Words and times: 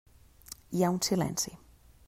Hi 0.77 0.81
ha 0.83 0.89
un 0.95 0.99
silenci. 1.09 1.57